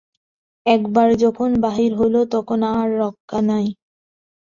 [0.65, 3.67] একবার যখন বাহির হইল তখন আর রক্ষা নাই।